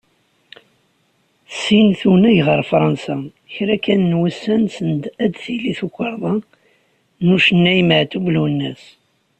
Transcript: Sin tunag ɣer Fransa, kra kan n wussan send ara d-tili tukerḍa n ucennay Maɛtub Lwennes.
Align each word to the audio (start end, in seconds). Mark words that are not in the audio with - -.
Sin 1.59 1.87
tunag 1.99 2.39
ɣer 2.47 2.61
Fransa, 2.71 3.15
kra 3.53 3.77
kan 3.83 4.01
n 4.13 4.17
wussan 4.19 4.63
send 4.75 5.03
ara 5.23 5.31
d-tili 5.33 5.73
tukerḍa 5.79 6.33
n 7.25 7.27
ucennay 7.35 7.79
Maɛtub 7.89 8.25
Lwennes. 8.35 8.83